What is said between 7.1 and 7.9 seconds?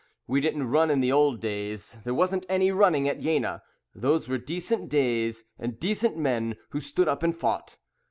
and fought.